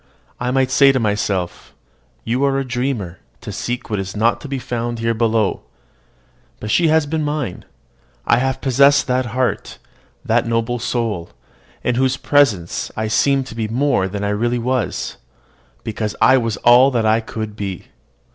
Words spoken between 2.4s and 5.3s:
are a dreamer to seek what is not to be found here